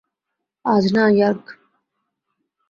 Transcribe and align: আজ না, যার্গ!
আজ 0.65 0.83
না, 0.95 1.03
যার্গ! 1.17 1.43